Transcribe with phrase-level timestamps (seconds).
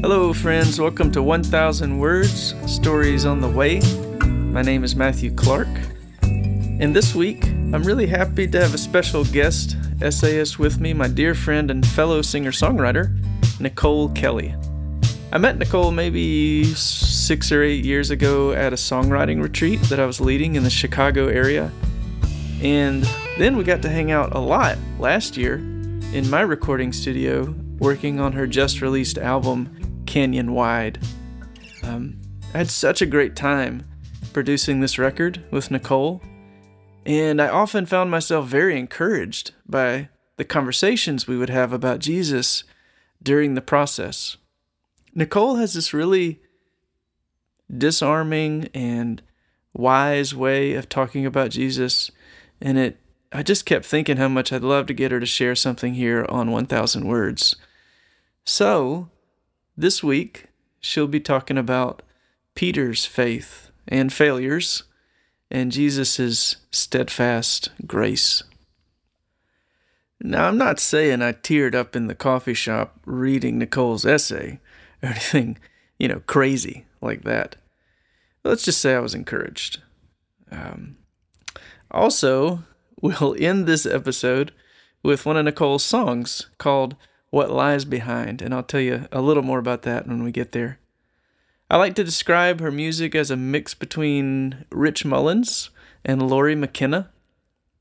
[0.00, 0.80] Hello, friends.
[0.80, 3.80] Welcome to 1000 Words Stories on the Way.
[4.26, 5.68] My name is Matthew Clark.
[6.22, 11.06] And this week, I'm really happy to have a special guest essayist with me, my
[11.06, 13.16] dear friend and fellow singer songwriter,
[13.60, 14.52] Nicole Kelley.
[15.30, 20.06] I met Nicole maybe six or eight years ago at a songwriting retreat that I
[20.06, 21.70] was leading in the Chicago area.
[22.60, 25.68] And then we got to hang out a lot last year
[26.12, 30.98] in my recording studio working on her just released album, Canyon Wide.
[31.82, 32.20] Um,
[32.52, 33.86] I had such a great time
[34.34, 36.20] producing this record with Nicole,
[37.06, 42.64] and I often found myself very encouraged by the conversations we would have about Jesus
[43.22, 44.36] during the process.
[45.14, 46.42] Nicole has this really
[47.74, 49.22] disarming and
[49.72, 52.10] wise way of talking about Jesus,
[52.60, 53.01] and it
[53.32, 56.26] I just kept thinking how much I'd love to get her to share something here
[56.28, 57.56] on 1000 Words.
[58.44, 59.08] So,
[59.76, 60.46] this week,
[60.80, 62.02] she'll be talking about
[62.54, 64.82] Peter's faith and failures
[65.50, 68.42] and Jesus' steadfast grace.
[70.20, 74.60] Now, I'm not saying I teared up in the coffee shop reading Nicole's essay
[75.02, 75.58] or anything,
[75.98, 77.56] you know, crazy like that.
[78.44, 79.80] Let's just say I was encouraged.
[80.50, 80.96] Um,
[81.90, 82.64] also,
[83.02, 84.52] we'll end this episode
[85.02, 86.96] with one of Nicole's songs called
[87.30, 90.52] what lies behind, and I'll tell you a little more about that when we get
[90.52, 90.78] there.
[91.68, 95.70] I like to describe her music as a mix between Rich Mullins
[96.04, 97.10] and Lori McKenna.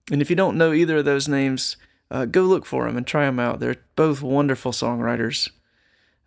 [0.10, 1.76] And if you don't know either of those names,
[2.10, 3.60] uh, go look for them and try them out.
[3.60, 5.50] They're both wonderful songwriters.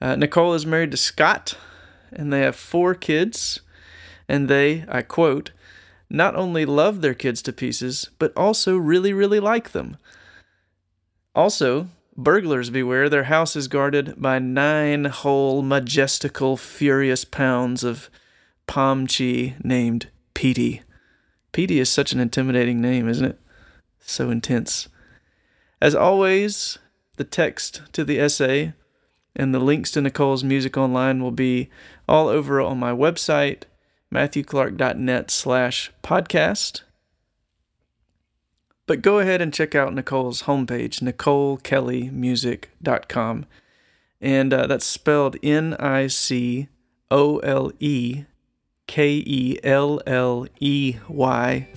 [0.01, 1.57] Uh, Nicole is married to Scott,
[2.13, 3.61] and they have four kids.
[4.29, 5.51] And they, I quote,
[6.11, 9.97] not only love their kids to pieces, but also really, really like them.
[11.35, 18.09] Also, Burglars beware, their house is guarded by nine whole, majestical, furious pounds of
[18.67, 20.83] palm Pomchi named Petey.
[21.53, 23.41] Petey is such an intimidating name, isn't it?
[24.01, 24.89] So intense.
[25.81, 26.79] As always,
[27.17, 28.75] the text to the essay
[29.37, 31.69] and the links to Nicole's music online will be
[32.09, 33.63] all over on my website,
[34.15, 36.81] matthewclark.net slash podcast.
[38.87, 43.47] But go ahead and check out Nicole's homepage, nicolekelleymusic.com.
[44.21, 46.69] And uh, that's spelled N I C
[47.11, 48.25] O L E
[48.87, 51.69] K E L L E Y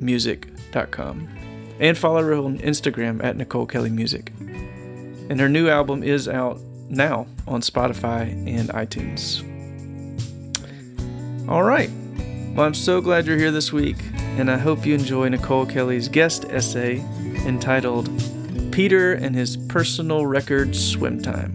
[0.00, 1.28] music.com.
[1.80, 4.32] And follow her on Instagram at Nicole Kelley Music.
[4.40, 9.44] And her new album is out now on Spotify and iTunes.
[11.48, 11.90] All right.
[12.54, 13.96] Well, I'm so glad you're here this week
[14.36, 16.98] and I hope you enjoy Nicole Kelley's guest essay
[17.46, 18.10] entitled
[18.70, 21.54] Peter and His Personal Record Swim Time.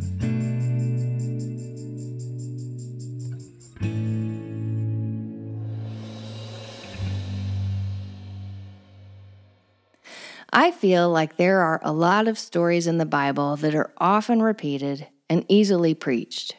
[10.51, 14.41] I feel like there are a lot of stories in the Bible that are often
[14.41, 16.55] repeated and easily preached.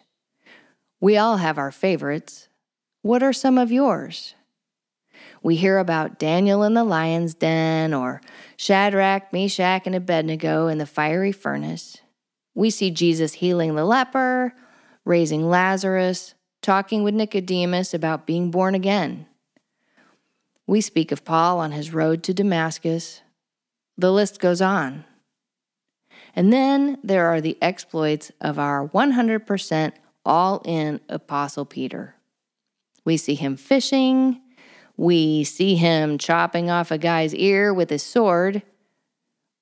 [1.00, 2.48] We all have our favorites.
[3.04, 4.34] What are some of yours?
[5.42, 8.22] We hear about Daniel in the lion's den or
[8.56, 11.98] Shadrach, Meshach, and Abednego in the fiery furnace.
[12.54, 14.54] We see Jesus healing the leper,
[15.04, 19.26] raising Lazarus, talking with Nicodemus about being born again.
[20.66, 23.20] We speak of Paul on his road to Damascus.
[23.98, 25.04] The list goes on.
[26.34, 29.92] And then there are the exploits of our 100%
[30.24, 32.14] all in Apostle Peter.
[33.04, 34.40] We see him fishing,
[34.96, 38.62] we see him chopping off a guy's ear with his sword.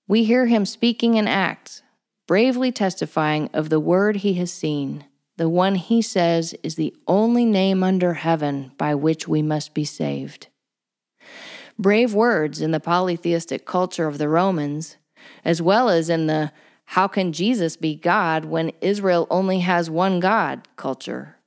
[0.07, 1.83] We hear him speaking in Acts,
[2.27, 5.07] bravely testifying of the word he has seen,
[5.39, 9.85] the one he says is the only name under heaven by which we must be
[9.85, 10.49] saved.
[11.79, 14.97] Brave words in the polytheistic culture of the Romans,
[15.45, 16.53] as well as in the
[16.85, 21.39] how can Jesus be God when Israel only has one God culture.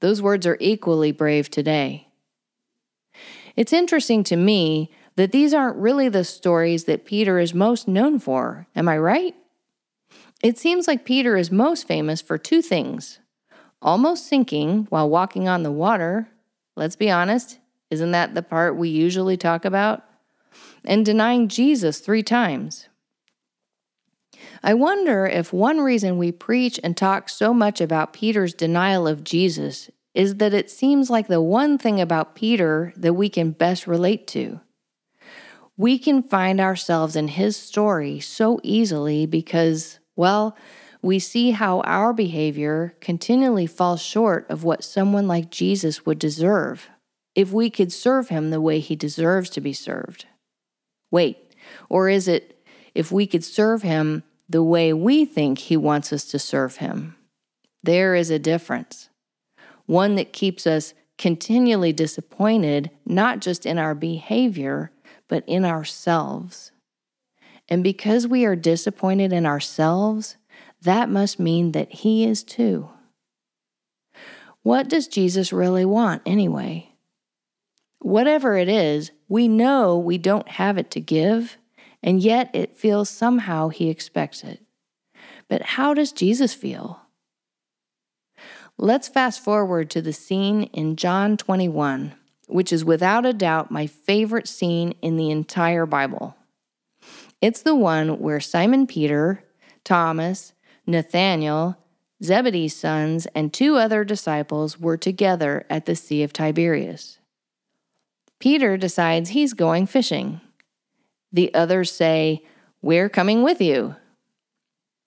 [0.00, 2.08] Those words are equally brave today.
[3.56, 8.18] It's interesting to me that these aren't really the stories that Peter is most known
[8.20, 8.68] for.
[8.76, 9.34] Am I right?
[10.42, 13.18] It seems like Peter is most famous for two things
[13.80, 16.28] almost sinking while walking on the water.
[16.76, 17.58] Let's be honest,
[17.90, 20.02] isn't that the part we usually talk about?
[20.84, 22.88] And denying Jesus three times.
[24.62, 29.24] I wonder if one reason we preach and talk so much about Peter's denial of
[29.24, 33.86] Jesus is that it seems like the one thing about Peter that we can best
[33.86, 34.60] relate to.
[35.76, 40.56] We can find ourselves in his story so easily because, well,
[41.02, 46.90] we see how our behavior continually falls short of what someone like Jesus would deserve
[47.36, 50.26] if we could serve him the way he deserves to be served.
[51.12, 51.54] Wait,
[51.88, 52.66] or is it
[52.96, 57.16] if we could serve him the way we think he wants us to serve him?
[57.82, 59.08] There is a difference,
[59.86, 64.92] one that keeps us continually disappointed, not just in our behavior,
[65.28, 66.72] but in ourselves.
[67.68, 70.36] And because we are disappointed in ourselves,
[70.80, 72.88] that must mean that He is too.
[74.62, 76.92] What does Jesus really want anyway?
[78.00, 81.57] Whatever it is, we know we don't have it to give,
[82.02, 84.62] and yet it feels somehow He expects it.
[85.48, 87.00] But how does Jesus feel?
[88.76, 92.14] Let's fast forward to the scene in John 21,
[92.46, 96.36] which is without a doubt my favorite scene in the entire Bible.
[97.40, 99.44] It's the one where Simon Peter,
[99.84, 100.52] Thomas,
[100.86, 101.76] Nathanael,
[102.22, 107.18] Zebedee's sons, and two other disciples were together at the Sea of Tiberias.
[108.40, 110.40] Peter decides he's going fishing.
[111.32, 112.44] The others say,
[112.82, 113.96] We're coming with you.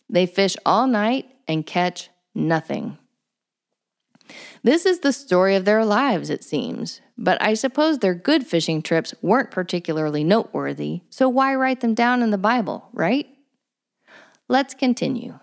[0.09, 2.97] They fish all night and catch nothing.
[4.63, 8.81] This is the story of their lives, it seems, but I suppose their good fishing
[8.81, 13.27] trips weren't particularly noteworthy, so why write them down in the Bible, right?
[14.47, 15.39] Let's continue.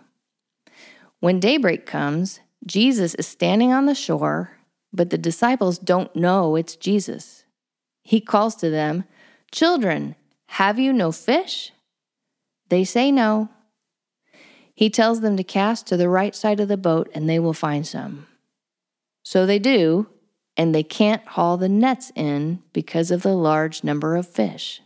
[1.20, 4.52] When daybreak comes, Jesus is standing on the shore,
[4.92, 7.44] but the disciples don't know it's Jesus.
[8.02, 9.04] He calls to them,
[9.50, 10.14] Children,
[10.48, 11.72] have you no fish?
[12.68, 13.48] They say no.
[14.74, 17.52] He tells them to cast to the right side of the boat and they will
[17.52, 18.26] find some.
[19.22, 20.08] So they do,
[20.56, 24.80] and they can't haul the nets in because of the large number of fish.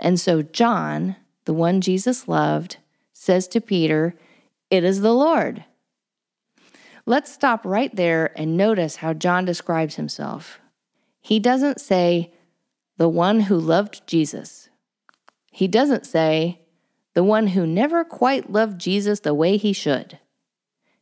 [0.00, 2.78] And so John, the one Jesus loved,
[3.12, 4.14] says to Peter,
[4.70, 5.64] It is the Lord.
[7.04, 10.60] Let's stop right there and notice how John describes himself.
[11.20, 12.32] He doesn't say,
[13.02, 14.68] the one who loved Jesus.
[15.50, 16.60] He doesn't say,
[17.14, 20.20] the one who never quite loved Jesus the way he should.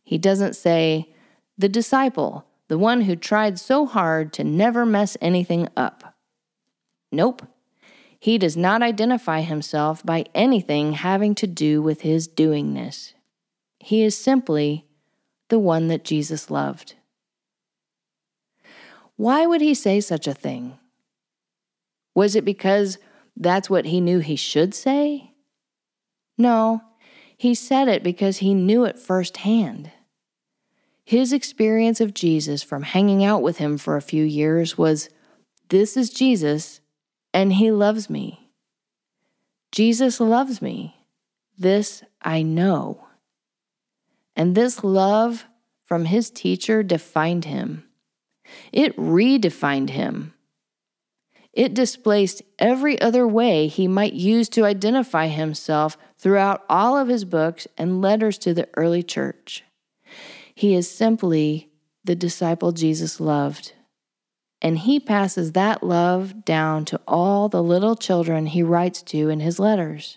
[0.03, 1.13] He doesn't say,
[1.59, 6.17] the disciple, the one who tried so hard to never mess anything up.
[7.13, 7.43] Nope.
[8.19, 13.13] He does not identify himself by anything having to do with his doingness.
[13.79, 14.87] He is simply
[15.51, 16.95] the one that Jesus loved.
[19.17, 20.79] Why would he say such a thing?
[22.15, 22.99] Was it because
[23.37, 25.33] that's what he knew he should say?
[26.37, 26.83] No,
[27.37, 29.91] he said it because he knew it firsthand.
[31.05, 35.09] His experience of Jesus from hanging out with him for a few years was
[35.69, 36.81] this is Jesus,
[37.33, 38.51] and he loves me.
[39.73, 40.97] Jesus loves me.
[41.59, 43.07] This I know.
[44.35, 45.45] And this love
[45.85, 47.85] from his teacher defined him.
[48.73, 50.35] It redefined him.
[51.61, 57.27] It displaced every other way he might use to identify himself throughout all of his
[57.27, 59.63] books and letters to the early church.
[60.55, 61.69] He is simply
[62.03, 63.75] the disciple Jesus loved.
[64.63, 69.41] And he passes that love down to all the little children he writes to in
[69.41, 70.17] his letters.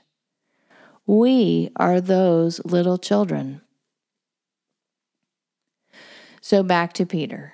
[1.06, 3.60] We are those little children.
[6.40, 7.52] So back to Peter.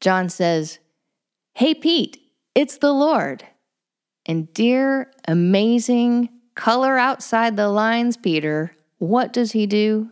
[0.00, 0.78] John says,
[1.52, 2.16] Hey, Pete,
[2.54, 3.44] it's the Lord.
[4.26, 10.10] And dear, amazing, color outside the lines, Peter, what does he do?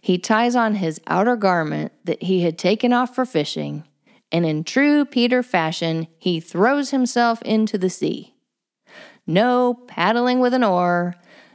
[0.00, 3.84] He ties on his outer garment that he had taken off for fishing,
[4.32, 8.34] and in true Peter fashion, he throws himself into the sea.
[9.26, 11.14] No paddling with an oar,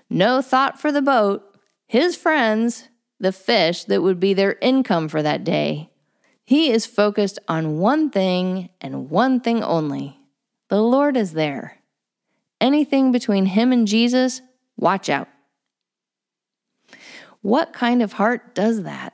[0.10, 1.58] no thought for the boat,
[1.88, 5.90] his friends, the fish that would be their income for that day.
[6.46, 10.20] He is focused on one thing and one thing only
[10.70, 11.80] the Lord is there.
[12.60, 14.42] Anything between him and Jesus,
[14.76, 15.28] watch out.
[17.42, 19.14] What kind of heart does that?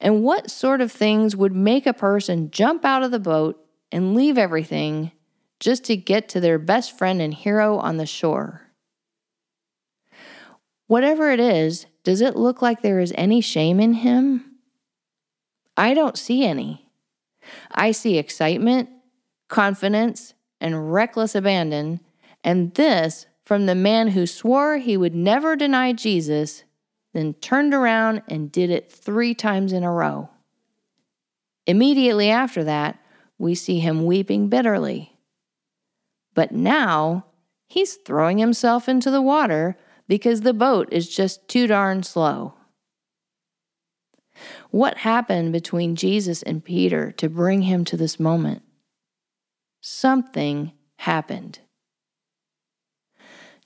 [0.00, 3.62] And what sort of things would make a person jump out of the boat
[3.92, 5.12] and leave everything
[5.58, 8.62] just to get to their best friend and hero on the shore?
[10.86, 14.49] Whatever it is, does it look like there is any shame in him?
[15.76, 16.90] I don't see any.
[17.70, 18.88] I see excitement,
[19.48, 22.00] confidence, and reckless abandon,
[22.44, 26.64] and this from the man who swore he would never deny Jesus,
[27.12, 30.28] then turned around and did it three times in a row.
[31.66, 32.98] Immediately after that,
[33.38, 35.16] we see him weeping bitterly.
[36.34, 37.26] But now
[37.66, 42.54] he's throwing himself into the water because the boat is just too darn slow.
[44.70, 48.62] What happened between Jesus and Peter to bring him to this moment?
[49.80, 51.60] Something happened.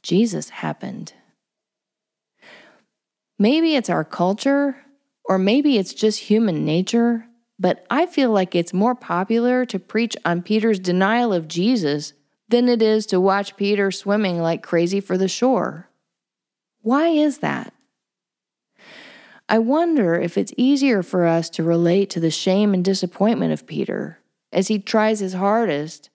[0.02, 1.12] Jesus happened.
[3.38, 4.76] Maybe it's our culture,
[5.24, 7.26] or maybe it's just human nature,
[7.58, 12.12] but I feel like it's more popular to preach on Peter's denial of Jesus
[12.48, 15.90] than it is to watch Peter swimming like crazy for the shore.
[16.80, 17.73] Why is that?
[19.48, 23.66] I wonder if it's easier for us to relate to the shame and disappointment of
[23.66, 24.18] Peter
[24.52, 26.08] as he tries his hardest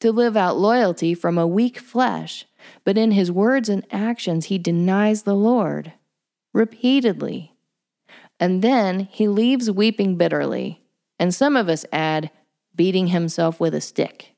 [0.00, 2.46] to live out loyalty from a weak flesh,
[2.84, 5.92] but in his words and actions he denies the Lord
[6.52, 7.54] repeatedly.
[8.38, 10.82] And then he leaves weeping bitterly,
[11.18, 12.30] and some of us add,
[12.74, 14.34] beating himself with a stick.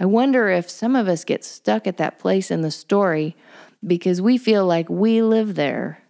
[0.00, 3.36] I wonder if some of us get stuck at that place in the story
[3.86, 6.02] because we feel like we live there.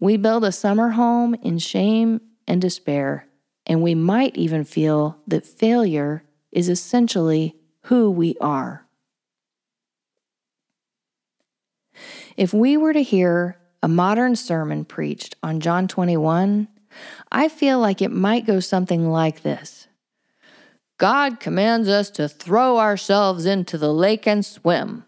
[0.00, 3.26] We build a summer home in shame and despair,
[3.66, 7.54] and we might even feel that failure is essentially
[7.84, 8.86] who we are.
[12.36, 16.68] If we were to hear a modern sermon preached on John 21,
[17.30, 19.86] I feel like it might go something like this
[20.96, 25.04] God commands us to throw ourselves into the lake and swim.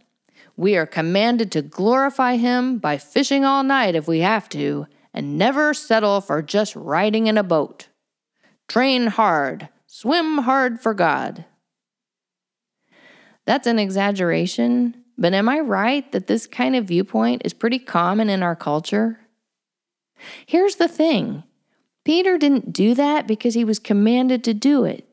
[0.57, 5.39] We are commanded to glorify Him by fishing all night if we have to, and
[5.39, 7.89] never settle for just riding in a boat.
[8.69, 11.45] Train hard, swim hard for God.
[13.45, 18.29] That's an exaggeration, but am I right that this kind of viewpoint is pretty common
[18.31, 19.21] in our culture?
[20.47, 21.45] Here's the thing
[22.05, 25.09] Peter didn't do that because he was commanded to do it.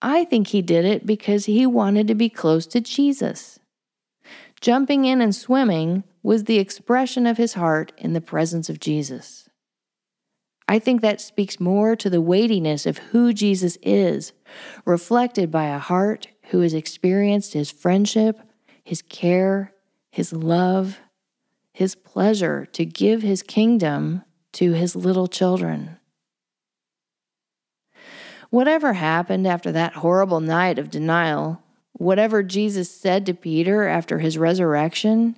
[0.00, 3.58] I think he did it because he wanted to be close to Jesus.
[4.60, 9.48] Jumping in and swimming was the expression of his heart in the presence of Jesus.
[10.66, 14.32] I think that speaks more to the weightiness of who Jesus is,
[14.84, 18.38] reflected by a heart who has experienced his friendship,
[18.84, 19.72] his care,
[20.10, 20.98] his love,
[21.72, 24.22] his pleasure to give his kingdom
[24.52, 25.96] to his little children.
[28.50, 31.62] Whatever happened after that horrible night of denial,
[31.98, 35.36] whatever Jesus said to Peter after his resurrection,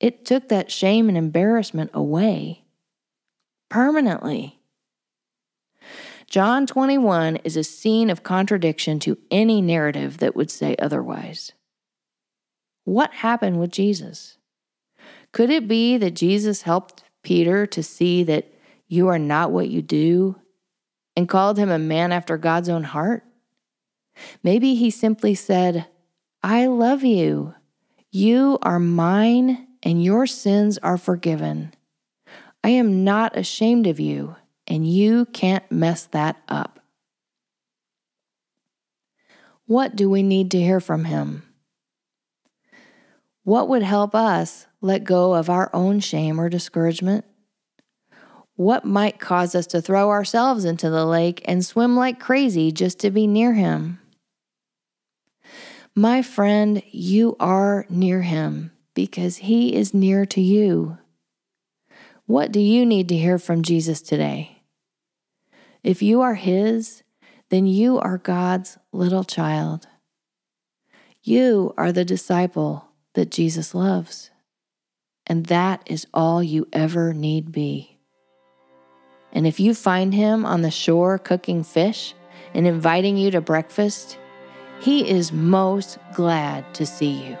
[0.00, 2.64] it took that shame and embarrassment away
[3.68, 4.58] permanently.
[6.28, 11.52] John 21 is a scene of contradiction to any narrative that would say otherwise.
[12.84, 14.36] What happened with Jesus?
[15.32, 18.52] Could it be that Jesus helped Peter to see that
[18.86, 20.36] you are not what you do
[21.16, 23.24] and called him a man after God's own heart?
[24.42, 25.86] Maybe he simply said,
[26.42, 27.54] I love you.
[28.10, 31.74] You are mine and your sins are forgiven.
[32.62, 36.80] I am not ashamed of you, and you can't mess that up.
[39.66, 41.42] What do we need to hear from him?
[43.44, 47.24] What would help us let go of our own shame or discouragement?
[48.56, 52.98] What might cause us to throw ourselves into the lake and swim like crazy just
[52.98, 54.00] to be near Him?
[55.98, 60.96] My friend, you are near Him because He is near to you.
[62.24, 64.62] What do you need to hear from Jesus today?
[65.82, 67.02] If you are His,
[67.48, 69.88] then you are God's little child.
[71.24, 74.30] You are the disciple that Jesus loves.
[75.26, 77.98] And that is all you ever need be.
[79.32, 82.14] And if you find him on the shore cooking fish
[82.54, 84.16] and inviting you to breakfast,
[84.80, 87.38] he is most glad to see you.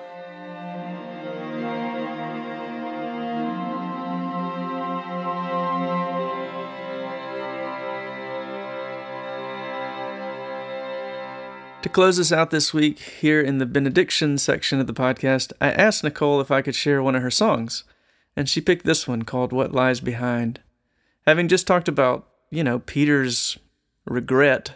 [11.82, 15.70] To close us out this week, here in the benediction section of the podcast, I
[15.70, 17.84] asked Nicole if I could share one of her songs,
[18.36, 20.60] and she picked this one called What Lies Behind.
[21.24, 23.58] Having just talked about, you know, Peter's
[24.06, 24.72] regret,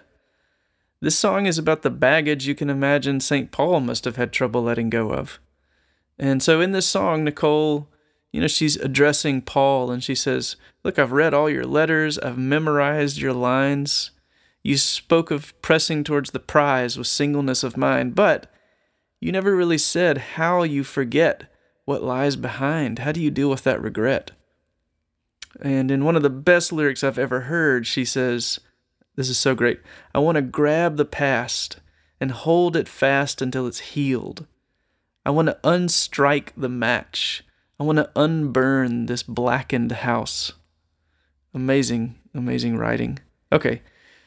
[1.02, 3.50] this song is about the baggage you can imagine St.
[3.50, 5.40] Paul must have had trouble letting go of.
[6.16, 7.88] And so in this song, Nicole,
[8.30, 10.54] you know, she's addressing Paul and she says,
[10.84, 14.12] Look, I've read all your letters, I've memorized your lines.
[14.62, 18.46] You spoke of pressing towards the prize with singleness of mind, but
[19.20, 21.52] you never really said how you forget
[21.84, 23.00] what lies behind.
[23.00, 24.30] How do you deal with that regret?
[25.60, 28.60] And in one of the best lyrics I've ever heard, she says,
[29.14, 29.80] This is so great.
[30.14, 31.76] I want to grab the past
[32.20, 34.46] and hold it fast until it's healed.
[35.26, 37.44] I want to unstrike the match.
[37.78, 40.52] I want to unburn this blackened house.
[41.52, 43.18] Amazing, amazing writing.
[43.52, 43.82] Okay,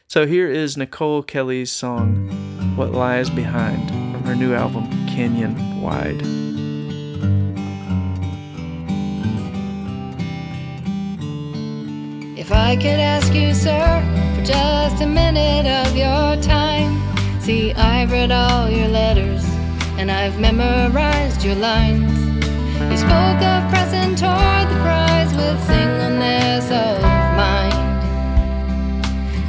[0.06, 2.28] so here is Nicole Kelley's song,
[2.76, 6.22] What Lies Behind, from her new album, Canyon Wide.
[12.38, 17.02] If I could ask you, sir, just a minute of your time.
[17.40, 19.44] See, I've read all your letters
[19.98, 22.16] and I've memorized your lines.
[22.90, 27.02] You spoke of pressing toward the prize with singleness of
[27.42, 27.74] mind.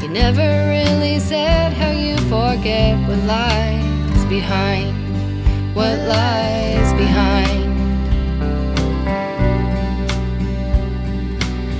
[0.02, 4.96] You never really said how you forget what lies behind.
[5.76, 7.57] What lies behind.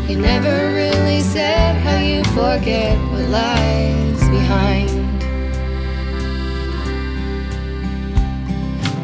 [0.08, 4.90] You never really said how you forget what lies behind.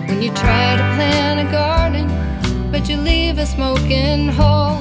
[0.08, 2.08] When you try to plant a garden,
[2.72, 4.80] but you leave a smoking hole.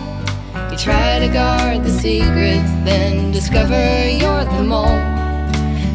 [0.71, 5.03] You try to guard the secrets, then discover you're the mole.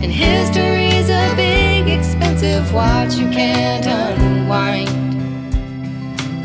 [0.03, 5.06] And history's a big, expensive watch you can't unwind.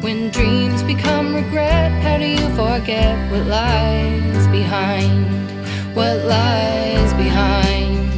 [0.03, 5.31] When dreams become regret, how do you forget what lies behind?
[5.95, 8.11] What lies behind?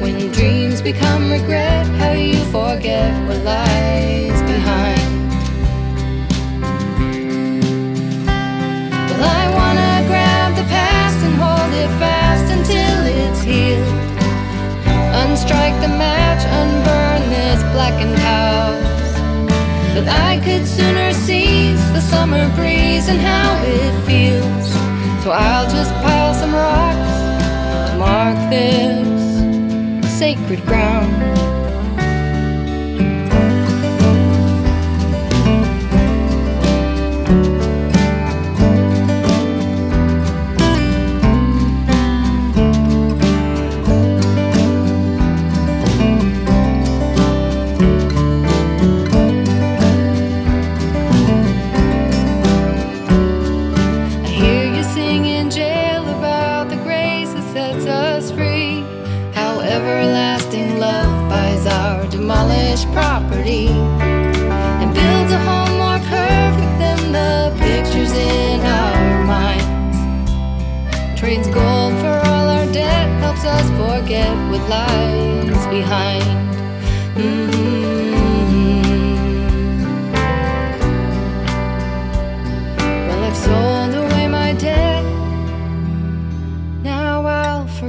[0.00, 5.10] When dreams become regret, how do you forget what lies behind?
[9.10, 13.98] Well, I wanna grab the past and hold it fast until it's healed.
[15.22, 17.03] Unstrike the match, unburn
[17.74, 19.12] blackened house.
[19.94, 24.68] But I could sooner seize the summer breeze and how it feels.
[25.24, 27.14] So I'll just pile some rocks
[27.90, 31.43] to mark this sacred ground.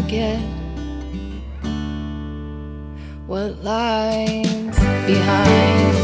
[0.05, 0.39] Forget
[3.25, 5.94] what lies behind.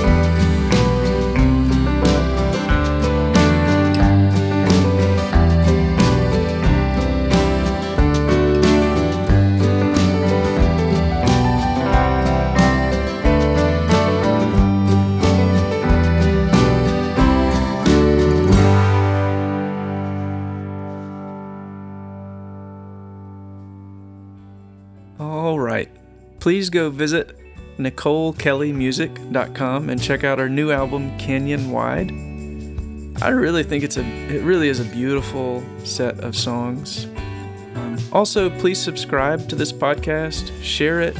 [26.42, 27.38] Please go visit
[27.78, 32.10] NicoleKelleyMusic.com and check out our new album Canyon Wide.
[33.22, 37.06] I really think it's a it really is a beautiful set of songs.
[37.76, 41.16] Um, also, please subscribe to this podcast, share it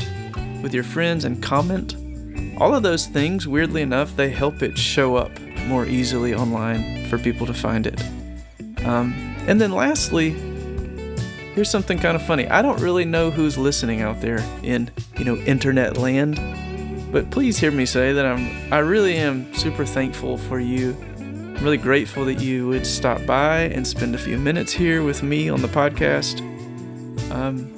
[0.64, 1.96] with your friends, and comment.
[2.60, 5.30] All of those things, weirdly enough, they help it show up
[5.68, 8.02] more easily online for people to find it.
[8.86, 9.14] Um,
[9.48, 10.32] and then, lastly,
[11.54, 12.48] here's something kind of funny.
[12.48, 16.40] I don't really know who's listening out there in, you know, internet land,
[17.12, 20.96] but please hear me say that I'm I really am super thankful for you.
[21.18, 25.22] I'm really grateful that you would stop by and spend a few minutes here with
[25.22, 26.42] me on the podcast.
[27.32, 27.70] Um,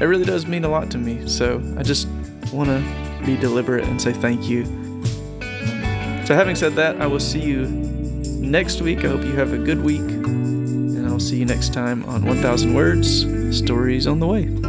[0.00, 1.26] it really does mean a lot to me.
[1.26, 2.08] So I just
[2.52, 4.64] want to be deliberate and say thank you.
[6.26, 7.66] So having said that, I will see you
[8.40, 9.04] next week.
[9.04, 10.57] I hope you have a good week.
[11.18, 14.67] I'll see you next time on 1000 Words Stories on the Way.